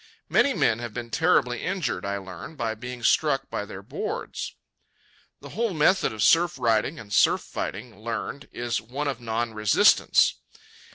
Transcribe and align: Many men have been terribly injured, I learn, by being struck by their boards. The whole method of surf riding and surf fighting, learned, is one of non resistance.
Many 0.29 0.55
men 0.55 0.79
have 0.79 0.95
been 0.95 1.11
terribly 1.11 1.61
injured, 1.61 2.07
I 2.07 2.17
learn, 2.17 2.55
by 2.55 2.73
being 2.73 3.03
struck 3.03 3.51
by 3.51 3.65
their 3.65 3.83
boards. 3.83 4.55
The 5.41 5.49
whole 5.49 5.75
method 5.75 6.11
of 6.11 6.23
surf 6.23 6.57
riding 6.57 6.99
and 6.99 7.13
surf 7.13 7.41
fighting, 7.41 7.99
learned, 8.01 8.49
is 8.51 8.81
one 8.81 9.07
of 9.07 9.21
non 9.21 9.53
resistance. 9.53 10.37